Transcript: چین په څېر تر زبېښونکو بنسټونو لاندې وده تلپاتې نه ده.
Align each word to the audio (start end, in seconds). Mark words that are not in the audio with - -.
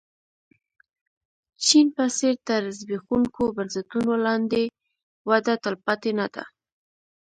چین 1.65 1.87
په 1.95 2.05
څېر 2.17 2.35
تر 2.47 2.61
زبېښونکو 2.77 3.43
بنسټونو 3.57 4.13
لاندې 4.25 4.63
وده 5.29 5.53
تلپاتې 5.63 6.11
نه 6.19 6.27
ده. 6.33 6.43